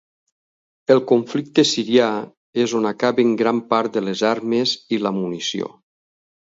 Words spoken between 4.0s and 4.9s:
de les armes